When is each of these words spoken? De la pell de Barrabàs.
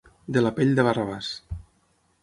De 0.37 0.41
la 0.45 0.51
pell 0.59 0.73
de 0.79 0.87
Barrabàs. 0.89 1.31